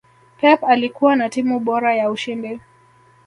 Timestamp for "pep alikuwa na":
0.41-1.29